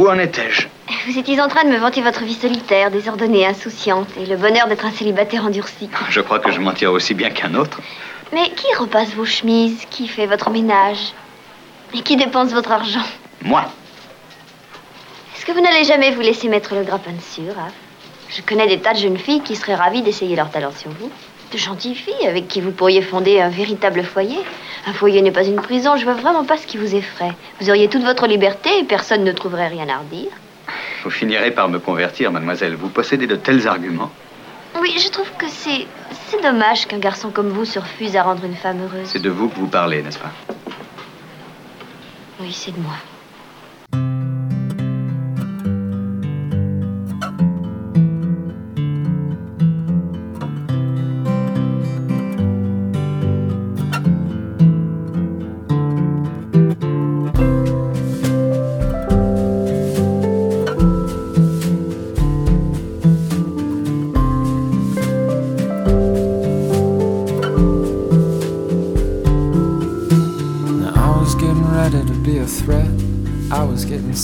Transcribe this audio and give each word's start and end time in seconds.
Où 0.00 0.08
en 0.08 0.18
étais-je? 0.18 0.66
Vous 1.06 1.18
étiez 1.18 1.38
en 1.42 1.48
train 1.48 1.62
de 1.64 1.68
me 1.68 1.76
vanter 1.76 2.00
votre 2.00 2.24
vie 2.24 2.32
solitaire, 2.32 2.90
désordonnée, 2.90 3.44
insouciante, 3.44 4.08
et 4.18 4.24
le 4.24 4.38
bonheur 4.38 4.66
d'être 4.66 4.86
un 4.86 4.92
célibataire 4.92 5.44
endurci. 5.44 5.90
Je 6.08 6.22
crois 6.22 6.38
que 6.38 6.50
je 6.50 6.58
m'en 6.58 6.72
tire 6.72 6.90
aussi 6.90 7.12
bien 7.12 7.28
qu'un 7.28 7.54
autre. 7.54 7.82
Mais 8.32 8.48
qui 8.48 8.74
repasse 8.78 9.10
vos 9.10 9.26
chemises? 9.26 9.84
Qui 9.90 10.08
fait 10.08 10.24
votre 10.24 10.48
ménage? 10.48 11.12
Et 11.92 12.00
qui 12.00 12.16
dépense 12.16 12.50
votre 12.54 12.72
argent? 12.72 13.04
Moi. 13.42 13.66
Est-ce 15.36 15.44
que 15.44 15.52
vous 15.52 15.60
n'allez 15.60 15.84
jamais 15.84 16.12
vous 16.12 16.22
laisser 16.22 16.48
mettre 16.48 16.74
le 16.74 16.82
grappin 16.82 17.12
dessus, 17.12 17.50
Raph 17.54 17.74
Je 18.30 18.40
connais 18.40 18.68
des 18.68 18.78
tas 18.78 18.94
de 18.94 19.00
jeunes 19.00 19.18
filles 19.18 19.42
qui 19.42 19.54
seraient 19.54 19.74
ravies 19.74 20.00
d'essayer 20.00 20.34
leur 20.34 20.50
talent 20.50 20.72
sur 20.72 20.92
vous. 20.92 21.10
De 21.52 21.58
gentilles 21.58 21.96
filles 21.96 22.26
avec 22.28 22.46
qui 22.46 22.60
vous 22.60 22.70
pourriez 22.70 23.02
fonder 23.02 23.40
un 23.40 23.48
véritable 23.48 24.04
foyer. 24.04 24.38
Un 24.86 24.92
foyer 24.92 25.20
n'est 25.20 25.32
pas 25.32 25.44
une 25.44 25.60
prison, 25.60 25.96
je 25.96 26.04
vois 26.04 26.14
vraiment 26.14 26.44
pas 26.44 26.56
ce 26.56 26.66
qui 26.66 26.78
vous 26.78 26.94
effraie. 26.94 27.32
Vous 27.60 27.68
auriez 27.68 27.88
toute 27.88 28.04
votre 28.04 28.26
liberté 28.28 28.70
et 28.78 28.84
personne 28.84 29.24
ne 29.24 29.32
trouverait 29.32 29.66
rien 29.68 29.88
à 29.88 29.98
redire. 29.98 30.30
Vous 31.02 31.10
finirez 31.10 31.50
par 31.50 31.68
me 31.68 31.78
convertir, 31.78 32.30
mademoiselle. 32.30 32.76
Vous 32.76 32.88
possédez 32.88 33.26
de 33.26 33.34
tels 33.34 33.66
arguments. 33.66 34.10
Oui, 34.80 34.94
je 34.98 35.08
trouve 35.08 35.30
que 35.38 35.48
c'est. 35.48 35.86
C'est 36.28 36.40
dommage 36.40 36.86
qu'un 36.86 36.98
garçon 36.98 37.30
comme 37.30 37.48
vous 37.48 37.64
se 37.64 37.80
refuse 37.80 38.14
à 38.14 38.22
rendre 38.22 38.44
une 38.44 38.54
femme 38.54 38.78
heureuse. 38.84 39.06
C'est 39.06 39.22
de 39.22 39.30
vous 39.30 39.48
que 39.48 39.56
vous 39.56 39.66
parlez, 39.66 40.02
n'est-ce 40.02 40.18
pas? 40.18 40.30
Oui, 42.38 42.52
c'est 42.52 42.70
de 42.70 42.78
moi. 42.78 42.94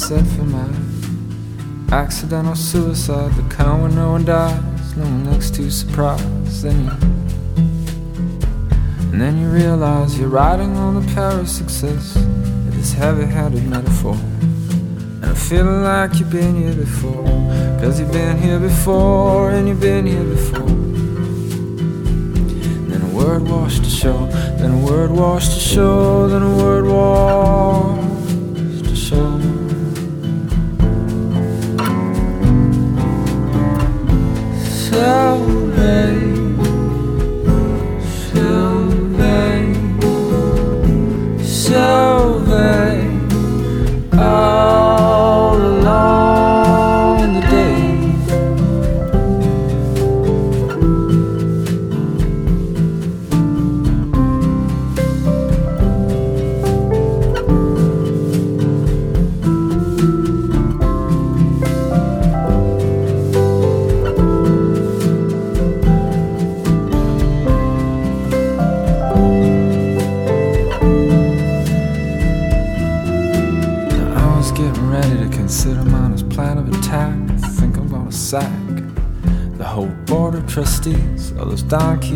Set 0.07 0.25
for 0.37 0.45
my 0.45 0.69
accidental 1.91 2.55
suicide, 2.55 3.33
the 3.33 3.43
kind 3.53 3.83
where 3.83 3.91
no 3.91 4.13
one 4.13 4.25
dies, 4.25 4.97
no 4.97 5.03
one 5.03 5.29
looks 5.29 5.51
too 5.51 5.69
surprised. 5.69 6.63
Then 6.63 6.85
you, 6.85 6.91
and 9.11 9.21
then 9.21 9.37
you 9.37 9.49
realize 9.49 10.17
you're 10.17 10.29
riding 10.29 10.77
on 10.77 10.95
the 10.95 11.13
power 11.13 11.41
of 11.41 11.49
success 11.49 12.15
with 12.15 12.75
this 12.77 12.93
heavy-handed 12.93 13.65
metaphor. 13.65 14.15
And 14.15 15.25
I 15.25 15.35
feel 15.35 15.65
like 15.65 16.21
you've 16.21 16.31
been 16.31 16.55
here 16.55 16.75
before, 16.75 17.25
cause 17.81 17.99
you've 17.99 18.13
been 18.13 18.39
here 18.39 18.61
before, 18.61 19.51
and 19.51 19.67
you've 19.67 19.81
been 19.81 20.07
here 20.07 20.23
before. 20.23 20.71
Then 22.91 23.03
a 23.03 23.13
word 23.13 23.43
washed 23.43 23.83
ashore, 23.83 24.29
then 24.59 24.71
a 24.71 24.87
word 24.87 25.11
washed 25.11 25.57
ashore, 25.57 26.29
then 26.29 26.43
a 26.43 26.57
word 26.57 26.87
washed 26.87 27.96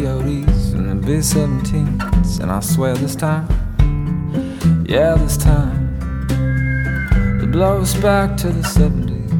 Quixotes 0.00 0.72
and 0.72 0.88
the 0.88 1.06
B-17s. 1.06 2.40
And 2.40 2.50
I 2.50 2.60
swear 2.60 2.94
this 2.94 3.14
time, 3.14 3.46
yeah, 4.88 5.14
this 5.14 5.36
time, 5.36 5.98
the 7.38 7.46
blow 7.46 7.82
us 7.82 7.94
back 8.00 8.34
to 8.38 8.48
the 8.48 8.62
70s. 8.62 9.30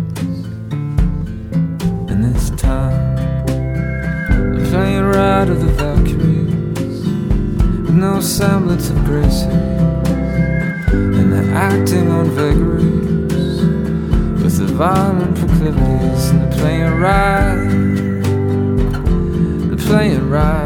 And 2.11 2.23
this 2.23 2.51
time, 2.51 3.17
the 3.47 4.69
plane 4.71 5.05
right 5.05 5.49
of 5.49 5.61
the 5.61 5.73
Valkyries 5.81 7.07
with 7.87 7.95
no 7.95 8.21
semblance 8.21 8.91
of 8.91 9.03
grace 9.07 9.45
and 10.93 11.33
they're 11.33 11.55
acting 11.55 12.09
on 12.09 12.29
vagaries 12.33 13.63
with 14.43 14.59
the 14.59 14.67
violent 14.75 15.39
proclivities 15.39 16.29
and 16.31 16.43
they're 16.43 16.59
playing 16.59 17.01
right 17.01 17.60
playing 20.01 20.31
right 20.31 20.60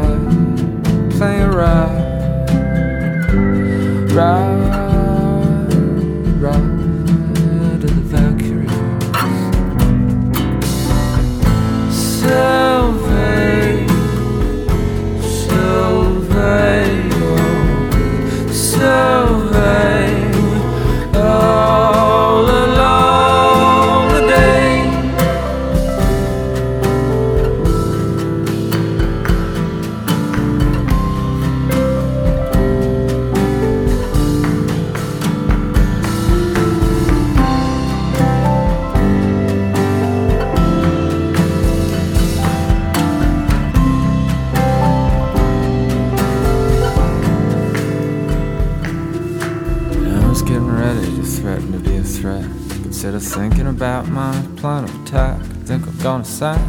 about 53.75 54.07
my 54.07 54.31
plan 54.55 54.85
of 54.85 55.03
attack, 55.03 55.37
I 55.37 55.43
think 55.67 55.85
I'm 55.85 55.97
gonna 55.97 56.23
sack 56.23 56.61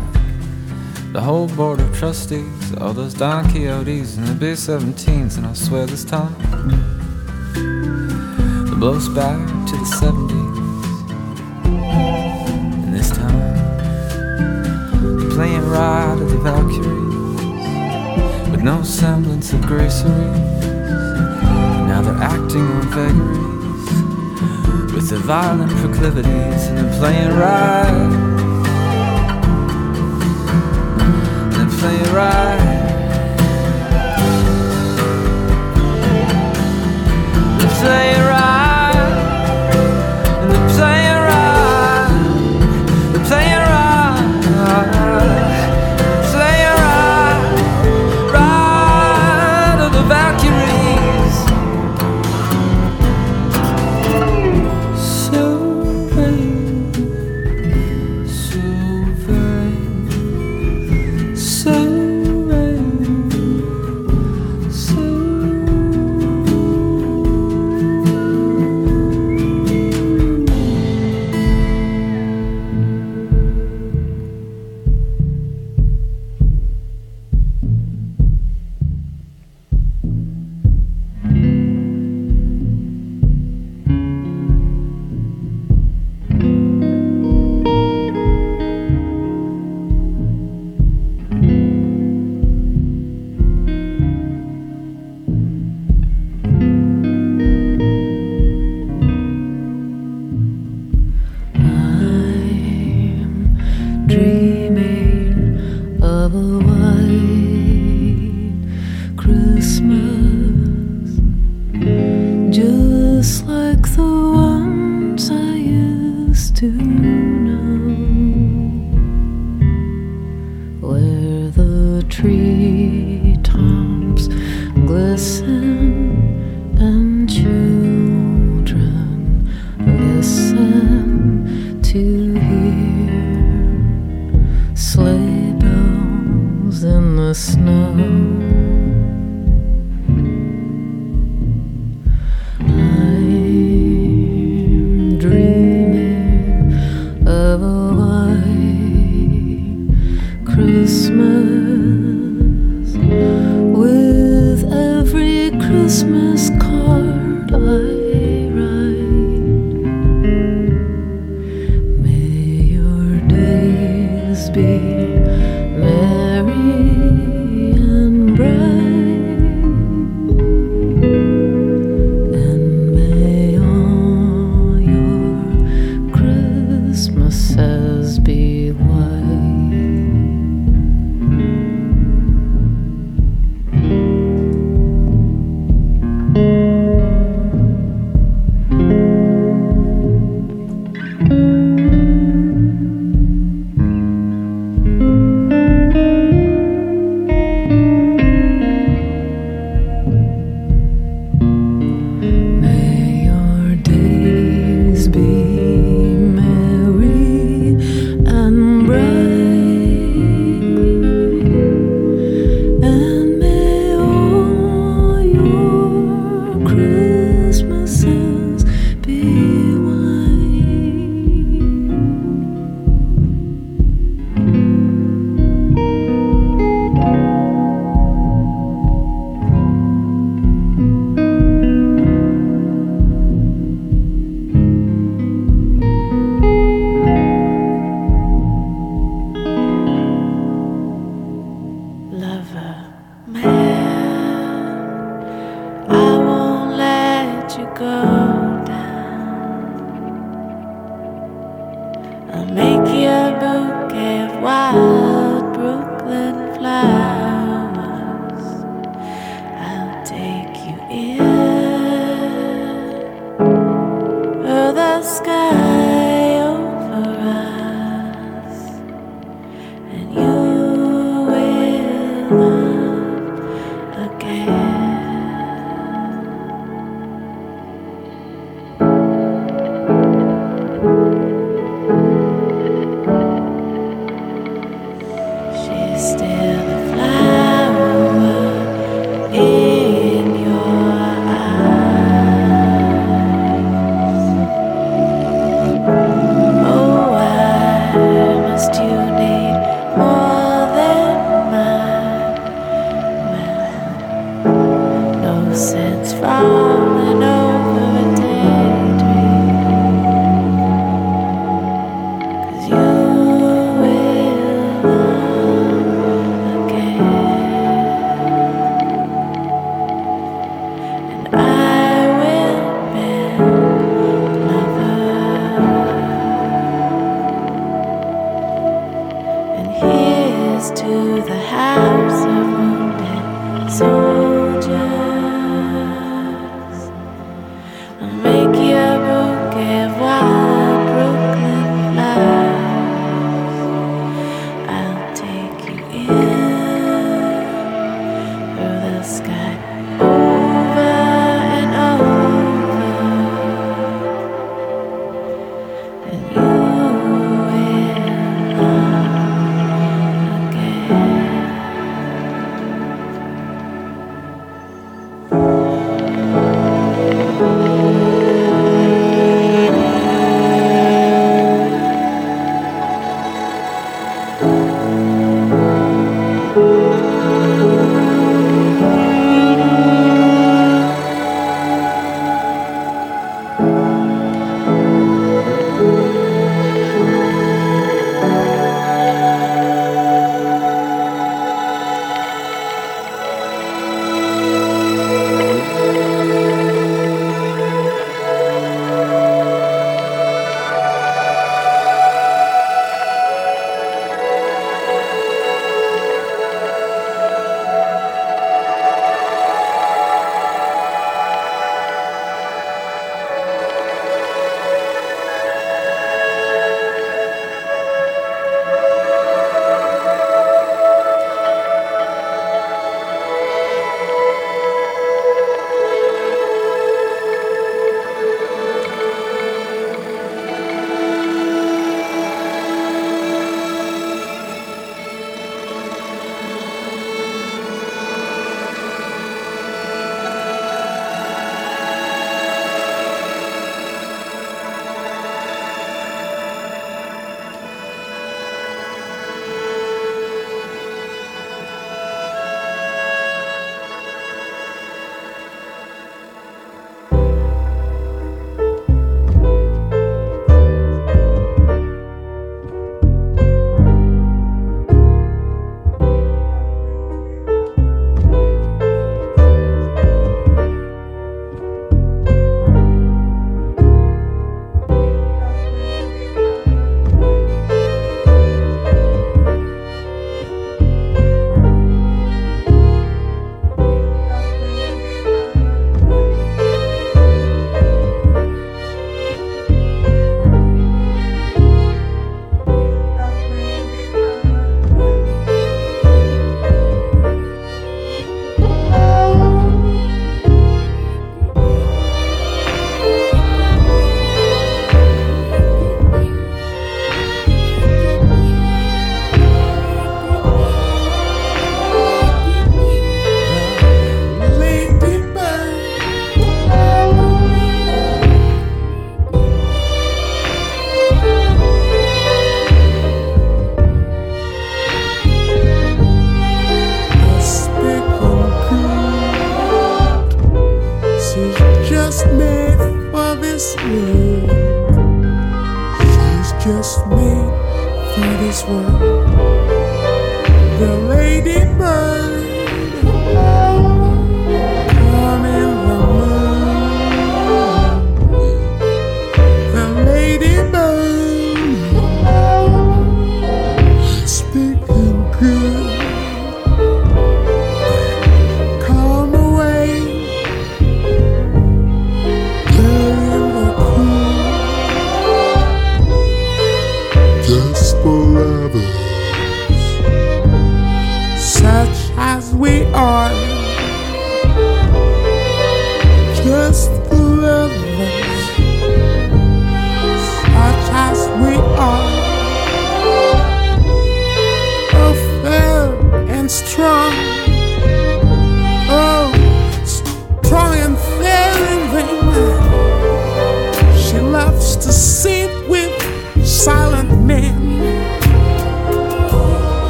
the 1.13 1.21
whole 1.21 1.47
board 1.47 1.79
of 1.79 1.97
trustees, 1.97 2.75
all 2.81 2.93
those 2.93 3.15
Don 3.15 3.45
Quixotes 3.45 4.17
and 4.17 4.27
the 4.27 4.35
B-17s, 4.35 5.37
and 5.37 5.47
I 5.47 5.53
swear 5.53 5.87
this 5.87 6.03
time 6.05 6.35
it 8.67 8.75
blows 8.81 9.09
back 9.11 9.39
to 9.69 9.77
the 9.77 9.85
70s. 10.03 10.57
And 12.85 12.93
this 12.93 13.11
time, 13.11 13.55
playing 15.31 15.65
ride 15.69 16.19
of 16.21 16.29
the 16.29 16.39
Valkyries 16.39 18.51
with 18.51 18.63
no 18.65 18.83
semblance 18.83 19.53
of 19.53 19.61
gracery. 19.61 20.33
Now 21.87 22.03
they're 22.03 22.15
acting 22.15 22.67
on 22.67 22.83
vagaries 22.89 23.56
with 24.97 25.11
the 25.11 25.19
violent 25.19 25.71
proclivities, 25.73 26.69
and 26.69 26.79
they're 26.79 26.99
playing 26.99 27.31
right. 27.37 27.87
And 31.53 31.71
they're 31.71 31.79
playing 31.79 32.15
right. 32.15 32.59
They're 37.59 37.77
playing 37.83 38.26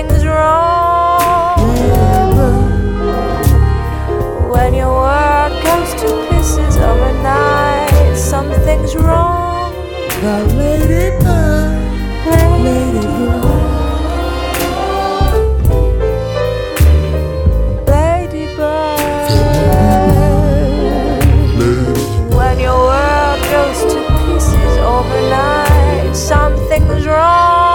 something's 0.00 0.24
wrong. 0.24 1.58
When 4.50 4.74
your 4.74 4.92
world 4.92 5.52
goes 5.62 5.94
to 6.00 6.26
pieces 6.30 6.76
overnight, 6.78 8.16
something's 8.16 8.94
wrong. 8.96 9.74
Ladybird, 10.22 11.22
ladybird. 12.26 13.04
Ladybird. 17.86 19.00
When 22.34 22.58
your 22.58 22.78
world 22.78 23.40
goes 23.50 23.80
to 23.92 23.98
pieces 24.18 24.78
overnight, 24.78 26.16
something's 26.16 27.06
wrong. 27.06 27.69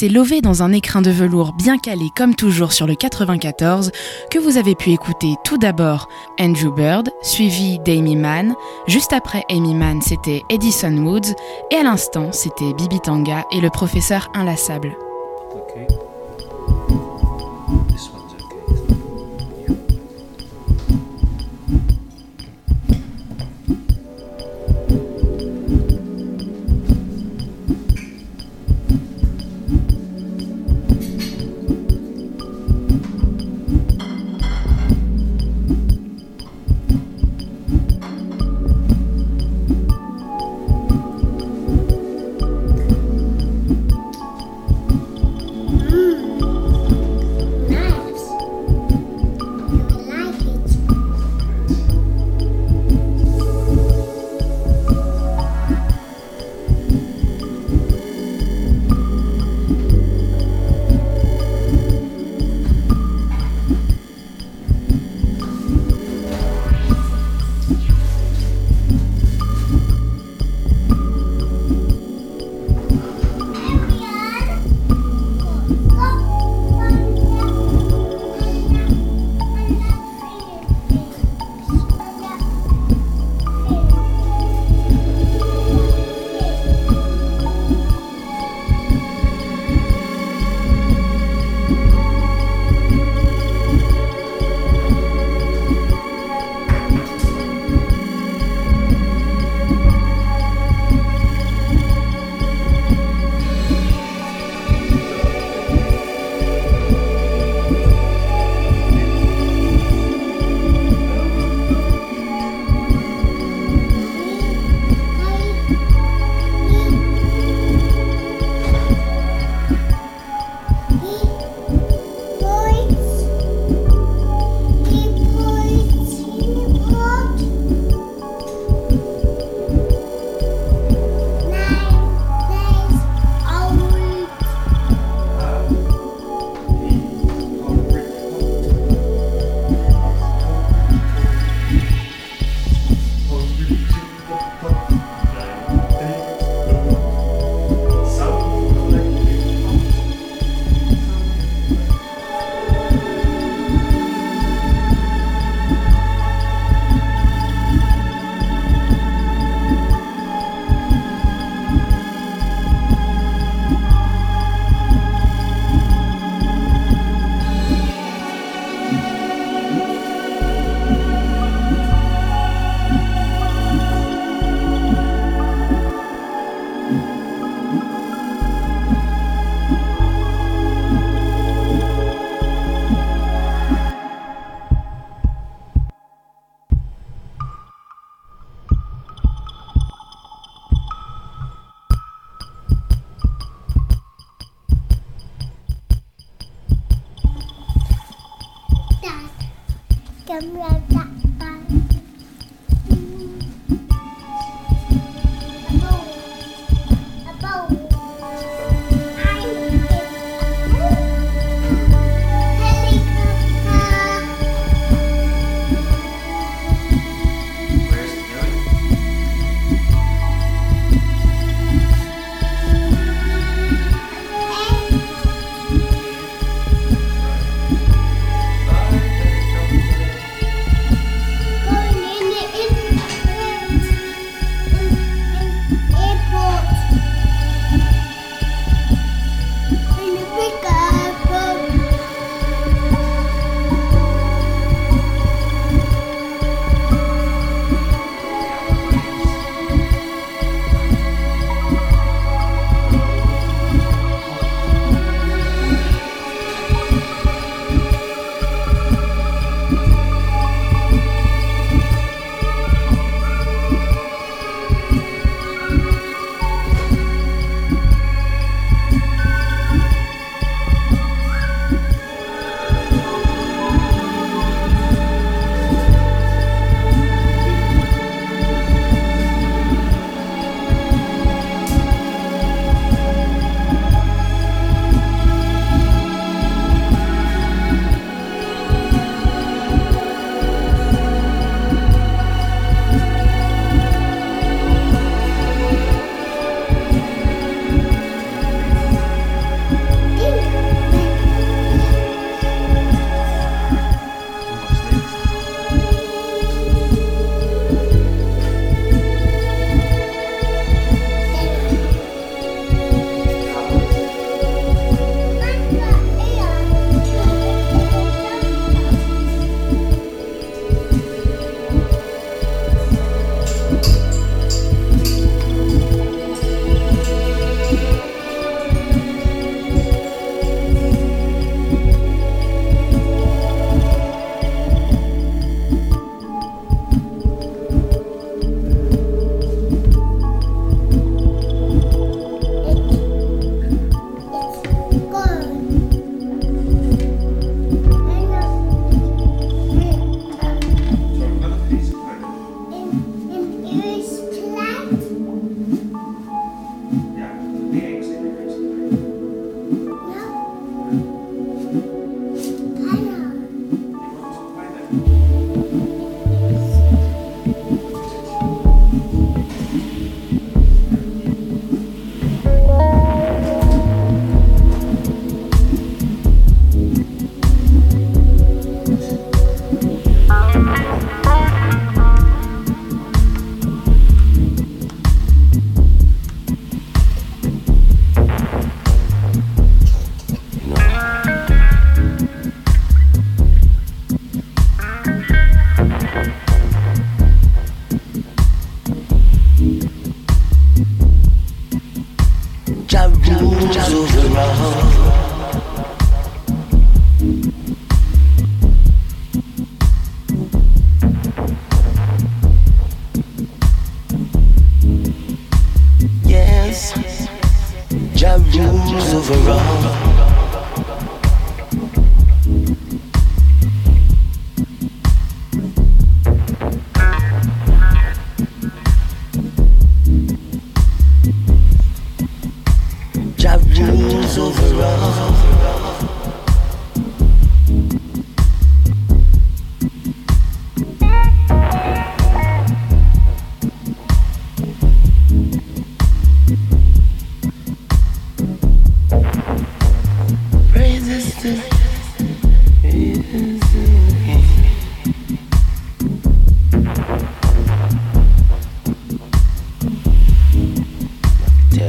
C'est 0.00 0.08
lové 0.08 0.40
dans 0.40 0.62
un 0.62 0.72
écrin 0.72 1.02
de 1.02 1.10
velours 1.10 1.52
bien 1.52 1.76
calé 1.76 2.08
comme 2.16 2.34
toujours 2.34 2.72
sur 2.72 2.86
le 2.86 2.94
94 2.94 3.92
que 4.30 4.38
vous 4.38 4.56
avez 4.56 4.74
pu 4.74 4.92
écouter 4.92 5.34
tout 5.44 5.58
d'abord 5.58 6.08
Andrew 6.40 6.74
Bird, 6.74 7.10
suivi 7.20 7.78
d'Amy 7.80 8.16
Mann. 8.16 8.54
Juste 8.86 9.12
après 9.12 9.44
Amy 9.50 9.74
Mann, 9.74 10.00
c'était 10.00 10.42
Edison 10.48 10.96
Woods. 11.04 11.34
Et 11.70 11.74
à 11.74 11.82
l'instant, 11.82 12.32
c'était 12.32 12.72
Bibi 12.72 12.98
Tanga 13.00 13.44
et 13.52 13.60
le 13.60 13.68
professeur 13.68 14.30
inlassable. 14.32 14.96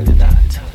that 0.06 0.71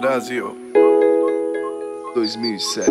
Brasil. 0.00 0.56
2007 2.14 2.90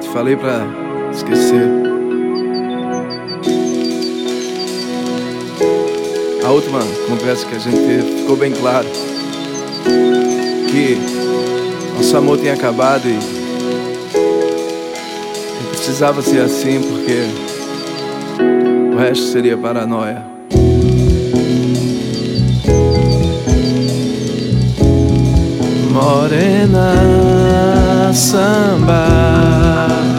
Te 0.00 0.08
falei 0.12 0.36
pra 0.36 0.66
esquecer. 1.12 1.68
A 6.44 6.50
última 6.50 6.80
conversa 7.08 7.46
que 7.46 7.56
a 7.56 7.58
gente 7.58 7.76
teve 7.76 8.20
ficou 8.20 8.36
bem 8.36 8.52
claro 8.52 8.86
que 10.70 10.96
nosso 11.96 12.16
amor 12.16 12.38
tinha 12.38 12.54
acabado 12.54 13.08
e 13.08 13.18
precisava 15.70 16.22
ser 16.22 16.40
assim 16.42 16.80
porque 16.80 17.26
o 18.94 18.98
resto 18.98 19.24
seria 19.26 19.56
paranoia. 19.56 20.22
Morena 25.92 26.94
samba. 28.14 30.09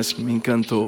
O 0.00 0.02
que 0.02 0.22
me 0.22 0.32
encantou. 0.32 0.86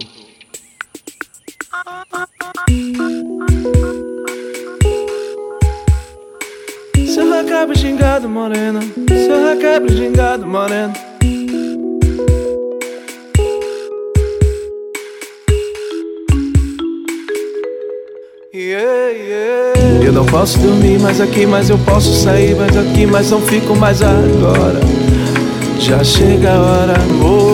Seu 7.12 7.30
recabre 7.30 7.78
gingado, 7.78 8.26
morena. 8.26 8.80
Seu 8.80 9.50
recabre 9.50 9.94
gingado, 9.94 10.46
morena. 10.46 10.94
Yeah, 18.54 19.10
yeah. 19.10 20.06
Eu 20.06 20.12
não 20.14 20.24
posso 20.24 20.58
dormir 20.58 20.98
mais 21.00 21.20
aqui, 21.20 21.44
mas 21.44 21.68
eu 21.68 21.76
posso 21.80 22.14
sair 22.14 22.56
mais 22.56 22.74
aqui, 22.74 23.04
mas 23.04 23.30
não 23.30 23.42
fico 23.42 23.76
mais 23.76 24.00
agora. 24.00 24.80
Já 25.78 26.02
chega 26.02 26.54
a 26.54 26.60
hora, 26.62 26.94
ai, 26.98 27.51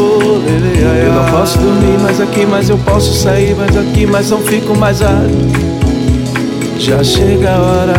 Eu 1.05 1.12
não 1.12 1.31
posso 1.31 1.59
dormir 1.59 1.98
mais 2.01 2.20
aqui, 2.20 2.46
mas 2.46 2.70
eu 2.70 2.79
posso 2.79 3.12
sair 3.12 3.55
mais 3.57 3.77
aqui, 3.77 4.07
mas 4.07 4.31
não 4.31 4.40
fico 4.40 4.77
mais 4.77 5.03
agora. 5.03 5.28
Já 6.78 7.03
chega 7.03 7.51
a 7.51 7.59
hora. 7.59 7.95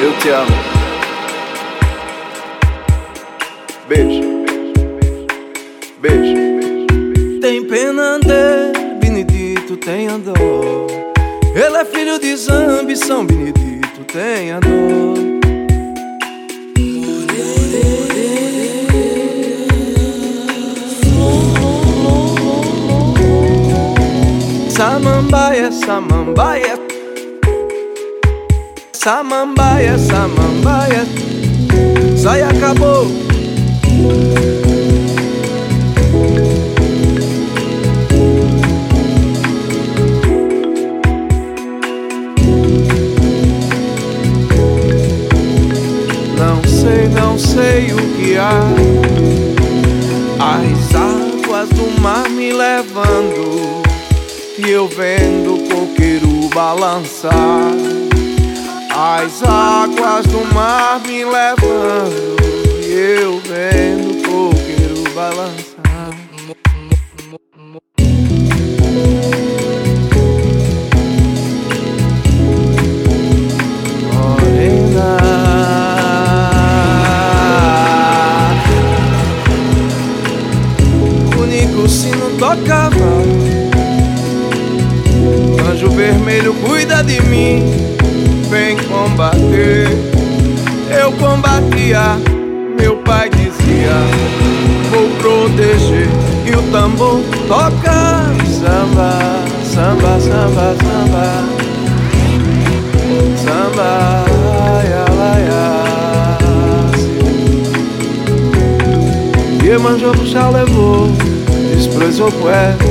Eu 0.00 0.12
te 0.18 0.28
amo. 0.28 0.78
Beijo. 3.88 4.22
Beijo. 6.00 7.40
Tem 7.40 7.64
pena 7.64 8.18
de 8.20 8.98
Benedito, 9.00 9.76
tenha 9.76 10.16
dor. 10.18 10.86
Ele 11.54 11.76
é 11.76 11.84
filho 11.84 12.18
de 12.20 12.36
Zambi, 12.36 12.96
São 12.96 13.26
Benedito, 13.26 14.04
tenha 14.12 14.60
dor. 14.60 15.18
Samambaia, 24.78 25.72
samambaia. 25.72 26.78
Samambaia, 28.92 29.98
samambaia. 29.98 31.04
Sai 32.16 32.42
acabou. 32.42 33.08
Não 46.38 46.62
sei, 46.68 47.08
não 47.08 47.36
sei 47.36 47.92
o 47.92 47.96
que 48.16 48.36
há. 48.36 48.60
As 50.38 50.94
águas 50.94 51.68
do 51.70 52.00
mar 52.00 52.28
me 52.30 52.52
levando. 52.52 53.67
E 54.58 54.70
eu 54.70 54.88
vendo 54.88 55.54
o 55.54 55.68
coqueiro 55.68 56.48
balançar 56.52 57.70
As 58.90 59.40
águas 59.44 60.26
do 60.26 60.52
mar 60.52 61.00
me 61.06 61.24
levando 61.24 62.36
E 62.82 63.20
eu 63.22 63.38
vendo 63.38 64.10
o 64.10 64.50
coqueiro 64.50 65.04
balançar 65.14 65.78
Morena. 74.12 75.18
Tocava 82.38 83.37
anjo 85.78 85.90
vermelho 85.90 86.54
cuida 86.54 87.02
de 87.04 87.20
mim. 87.22 87.62
Vem 88.50 88.76
combater. 88.76 89.86
Eu 90.90 91.12
combatia, 91.12 92.18
meu 92.78 92.96
pai 92.96 93.30
dizia. 93.30 93.92
Vou 94.90 95.08
proteger. 95.18 96.08
E 96.44 96.50
o 96.50 96.62
tambor 96.72 97.20
toca 97.46 98.24
samba, 98.44 99.18
samba, 99.62 100.20
samba, 100.20 100.74
samba. 100.82 101.44
Samba, 103.36 104.24
ia, 104.84 105.04
ia, 105.38 105.50
ia. 109.62 109.74
E 109.74 109.78
manjou 109.78 110.12
puxar 110.12 110.50
levou, 110.50 111.08
desprezou 111.76 112.28
o 112.28 112.32
poeta. 112.32 112.84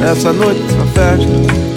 Nessa 0.00 0.32
noite, 0.32 0.62
na 0.76 0.86
festa, 0.86 1.69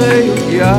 sei 0.00 0.34
que 0.48 0.60
há. 0.60 0.78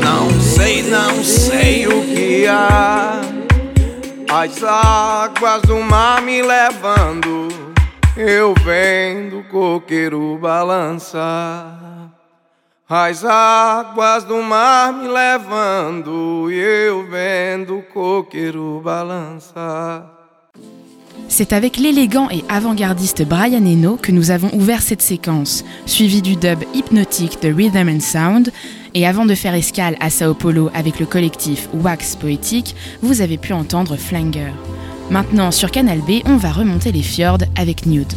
Não 0.00 0.40
sei, 0.40 0.82
não 0.84 1.24
sei 1.24 1.86
o 1.88 2.02
que 2.02 2.46
há. 2.46 3.20
As 4.30 4.62
águas 4.62 5.62
do 5.62 5.80
mar 5.80 6.22
me 6.22 6.40
levando, 6.40 7.48
eu 8.16 8.54
vendo 8.64 9.40
o 9.40 9.44
coqueiro 9.44 10.38
balançar. 10.40 12.12
As 12.88 13.24
águas 13.24 14.22
do 14.22 14.40
mar 14.42 14.92
me 14.92 15.08
levando, 15.08 16.48
eu 16.52 17.04
vendo 17.08 17.78
o 17.78 17.82
coqueiro 17.82 18.80
balançar. 18.84 20.15
C'est 21.28 21.52
avec 21.52 21.76
l'élégant 21.76 22.30
et 22.30 22.44
avant-gardiste 22.48 23.26
Brian 23.26 23.64
Eno 23.64 23.96
que 23.96 24.12
nous 24.12 24.30
avons 24.30 24.52
ouvert 24.54 24.80
cette 24.80 25.02
séquence, 25.02 25.64
suivie 25.84 26.22
du 26.22 26.36
dub 26.36 26.62
hypnotique 26.72 27.42
de 27.42 27.52
Rhythm 27.52 27.88
and 27.88 28.00
Sound. 28.00 28.52
Et 28.94 29.06
avant 29.06 29.26
de 29.26 29.34
faire 29.34 29.54
escale 29.54 29.96
à 30.00 30.08
Sao 30.08 30.34
Paulo 30.34 30.70
avec 30.72 31.00
le 31.00 31.06
collectif 31.06 31.68
Wax 31.74 32.16
Poétique, 32.16 32.74
vous 33.02 33.20
avez 33.20 33.36
pu 33.36 33.52
entendre 33.52 33.96
Flanger. 33.96 34.52
Maintenant, 35.10 35.50
sur 35.50 35.70
Canal 35.70 35.98
B, 36.00 36.22
on 36.24 36.36
va 36.36 36.52
remonter 36.52 36.92
les 36.92 37.02
fjords 37.02 37.44
avec 37.56 37.86
Nude. 37.86 38.12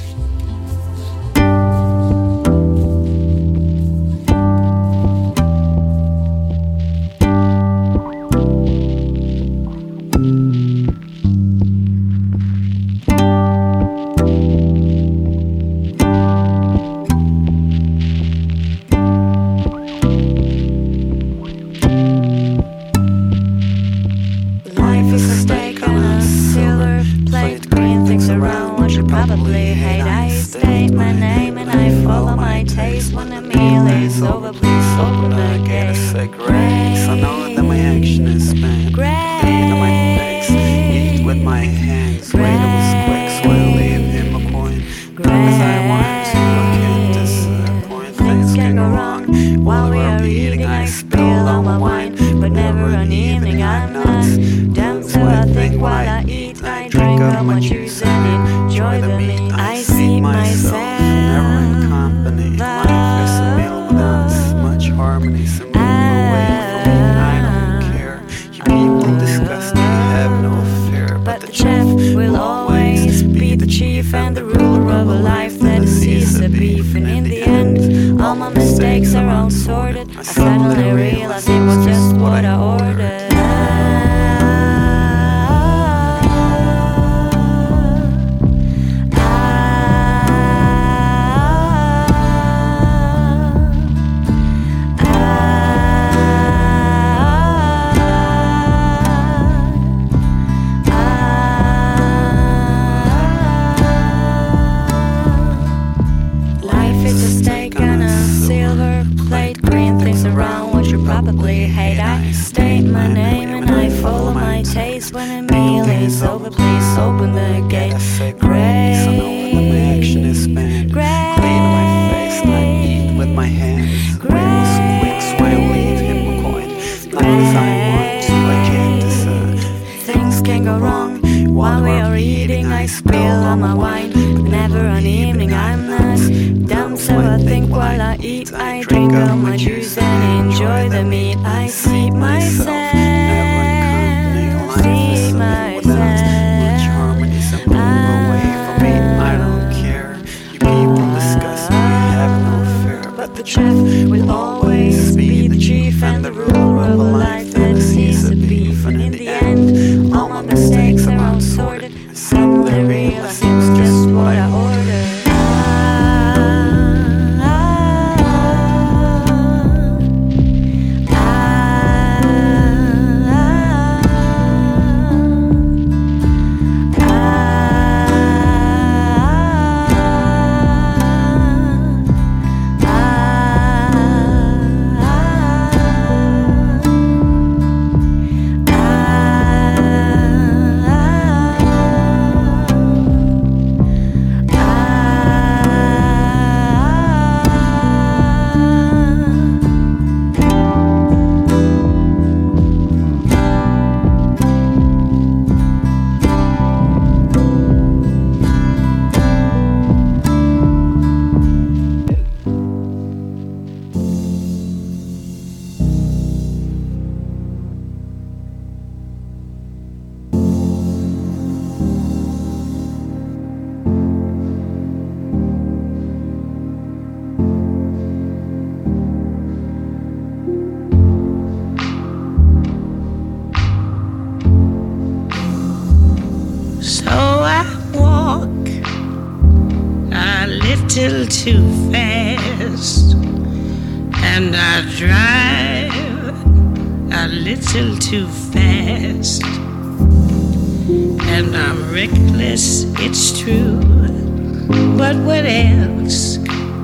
traffic. 153.50 153.79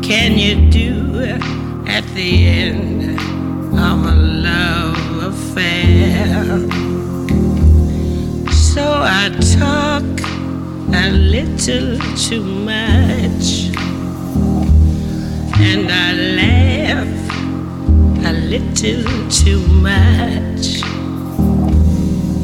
Can 0.06 0.38
you 0.38 0.70
do 0.70 1.20
at 1.88 2.06
the 2.14 2.46
end? 2.46 3.20
Of 3.74 4.06
a 4.06 4.16
love 4.16 5.34
affair? 5.34 6.46
So 8.52 8.84
I 9.02 9.30
talk 9.60 10.06
a 10.94 11.10
little 11.10 11.98
too 12.16 12.44
much, 12.44 13.74
and 15.60 15.92
I 15.92 16.14
laugh 16.40 17.14
a 18.26 18.34
little 18.54 19.04
too 19.30 19.66
much, 19.90 20.84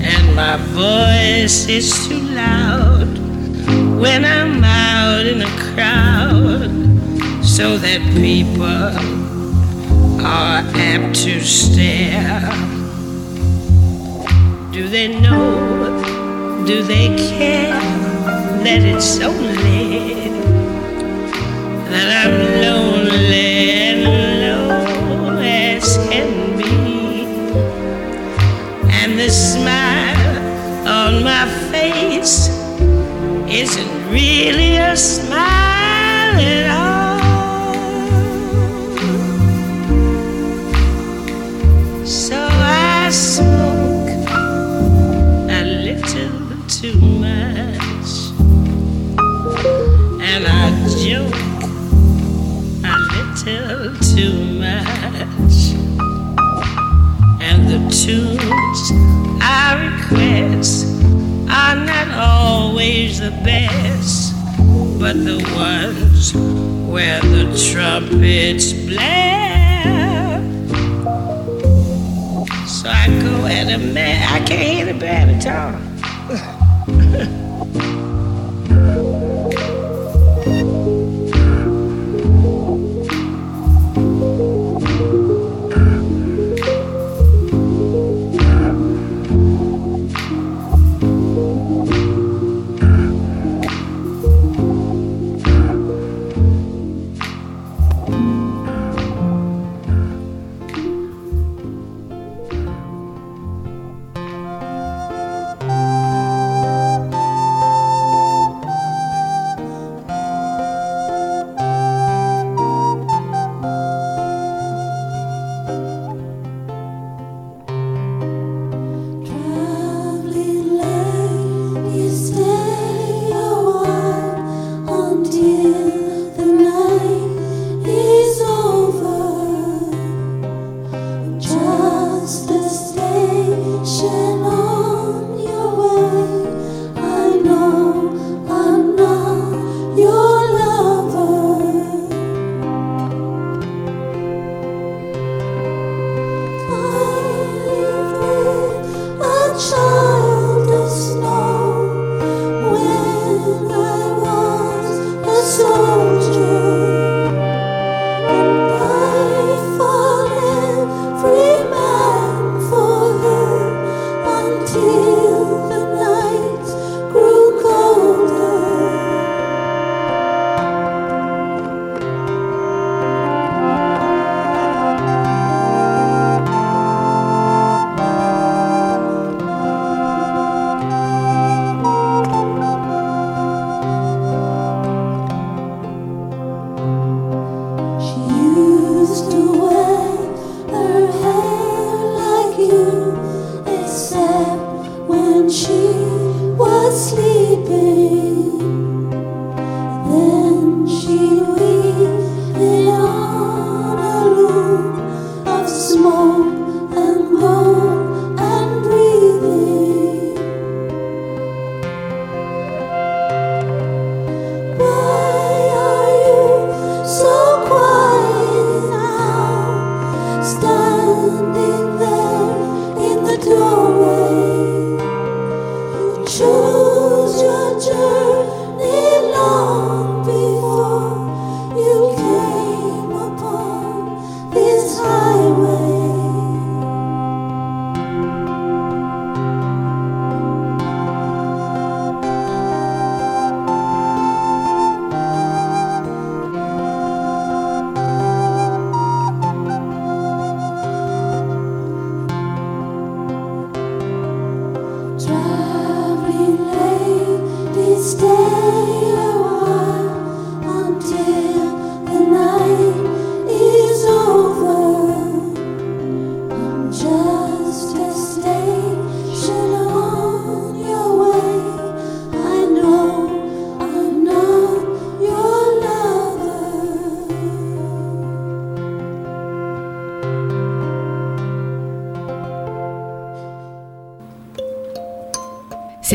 and 0.01 0.35
my 0.35 0.57
voice 0.73 1.67
is 1.67 2.07
too 2.07 2.21
loud 2.33 3.19
when 4.01 4.25
I'm 4.25 4.63
out 4.63 5.27
in 5.27 5.41
a 5.43 5.51
crowd, 5.73 6.90
so 7.55 7.77
that 7.77 7.99
people 8.15 8.65
are 10.25 10.63
apt 10.73 11.13
to 11.13 11.41
stare. 11.41 12.39
Do 14.71 14.87
they 14.87 15.19
know? 15.19 16.63
Do 16.65 16.81
they 16.81 17.07
care 17.17 17.73
that 18.63 18.81
it's 18.83 19.19
only 19.19 20.29
that 21.91 22.07
I'm 22.23 22.37
lonely 22.61 23.71
and 23.83 24.03
low 24.43 25.37
as 25.41 25.97
can 26.09 26.57
be? 26.57 27.25
And 28.89 29.19
the 29.19 29.29
smile 29.29 30.87
on 30.87 31.21
my 31.21 31.45
face 31.69 32.47
isn't 33.51 34.09
really 34.09 34.77
a 34.77 34.95
smile 34.95 35.60
best, 63.43 64.33
but 64.99 65.13
the 65.13 65.37
ones 65.55 66.33
where 66.91 67.21
the 67.21 67.45
trumpets 67.71 68.73
blare. 68.73 70.41
So 72.67 72.89
I 72.89 73.07
go 73.21 73.45
at 73.45 73.71
a 73.71 73.77
man, 73.77 74.21
I 74.31 74.45
can't 74.45 74.61
hear 74.61 74.85
the 74.93 74.99
band 74.99 75.45
at 75.45 75.47
all. 75.47 75.90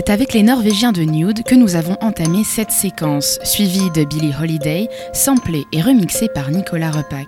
C'est 0.06 0.12
avec 0.12 0.34
les 0.34 0.44
Norvégiens 0.44 0.92
de 0.92 1.02
Nude 1.02 1.42
que 1.42 1.56
nous 1.56 1.74
avons 1.74 1.96
entamé 2.00 2.44
cette 2.44 2.70
séquence, 2.70 3.40
suivie 3.42 3.90
de 3.90 4.04
Billie 4.04 4.32
Holiday, 4.40 4.88
samplée 5.12 5.64
et 5.72 5.82
remixée 5.82 6.28
par 6.28 6.52
Nicolas 6.52 6.92
Repac. 6.92 7.26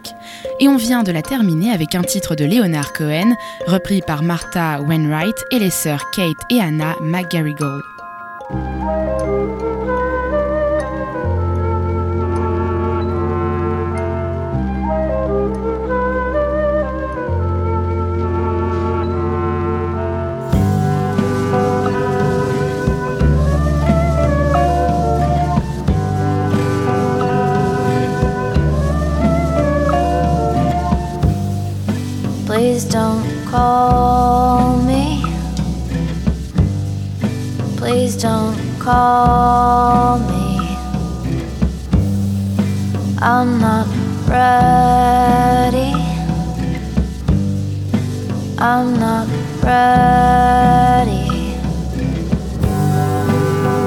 Et 0.61 0.69
on 0.69 0.77
vient 0.77 1.03
de 1.03 1.11
la 1.11 1.23
terminer 1.23 1.73
avec 1.73 1.97
un 1.97 2.03
titre 2.03 2.37
de 2.37 2.45
Leonard 2.45 2.93
Cohen, 2.93 3.35
repris 3.67 4.01
par 4.01 4.23
Martha 4.23 4.81
Wainwright 4.81 5.45
et 5.51 5.59
les 5.59 5.71
sœurs 5.71 6.09
Kate 6.13 6.37
et 6.51 6.61
Anna 6.61 6.95
McGarrigle. 7.01 7.83
Don't 32.99 33.47
call 33.47 34.77
me. 34.91 35.23
Please 37.77 38.15
don't 38.17 38.59
call 38.81 40.19
me. 40.31 40.49
I'm 43.33 43.51
not 43.67 43.87
ready. 44.35 45.93
I'm 48.71 48.89
not 49.07 49.29
ready. 49.69 51.27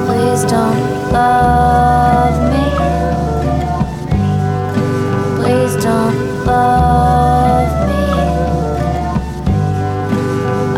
Please 0.05 0.41
don't 0.55 0.81
love 1.17 2.35
me. 2.53 2.65
Please 5.37 5.73
don't 5.83 6.17
love 6.45 7.30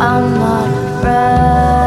I'm 0.05 0.33
not 0.33 1.03
ready. 1.05 1.82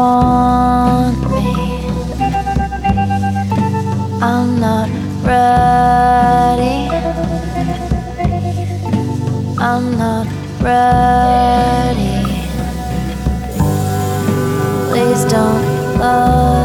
Want 0.00 1.18
me. 1.30 1.48
I'm 4.22 4.48
not 4.66 4.88
ready. 5.30 6.78
I'm 9.68 9.84
not 10.02 10.26
ready. 10.68 12.14
Please 14.90 15.22
don't 15.34 15.64
love 15.98 16.59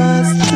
it 0.00 0.49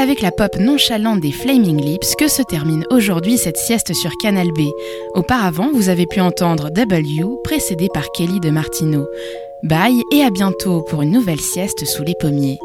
avec 0.00 0.22
la 0.22 0.32
pop 0.32 0.56
nonchalante 0.56 1.20
des 1.20 1.30
Flaming 1.30 1.78
Lips 1.80 2.14
que 2.18 2.26
se 2.26 2.42
termine 2.42 2.84
aujourd'hui 2.90 3.36
cette 3.36 3.58
sieste 3.58 3.92
sur 3.92 4.10
Canal 4.22 4.48
B. 4.48 4.62
Auparavant, 5.14 5.70
vous 5.72 5.90
avez 5.90 6.06
pu 6.06 6.20
entendre 6.20 6.70
W, 6.70 7.24
précédé 7.44 7.88
par 7.92 8.10
Kelly 8.12 8.40
de 8.40 8.50
Martino. 8.50 9.06
Bye 9.62 10.02
et 10.12 10.22
à 10.22 10.30
bientôt 10.30 10.82
pour 10.88 11.02
une 11.02 11.10
nouvelle 11.10 11.40
sieste 11.40 11.84
sous 11.84 12.02
les 12.02 12.14
pommiers. 12.18 12.58